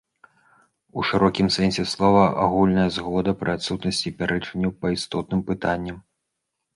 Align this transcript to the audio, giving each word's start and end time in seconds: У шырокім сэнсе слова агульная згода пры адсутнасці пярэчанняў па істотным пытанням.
У 0.99 1.03
шырокім 1.09 1.47
сэнсе 1.55 1.83
слова 1.93 2.23
агульная 2.45 2.85
згода 2.95 3.33
пры 3.41 3.51
адсутнасці 3.57 4.13
пярэчанняў 4.23 4.71
па 4.81 4.87
істотным 4.97 5.45
пытанням. 5.51 6.01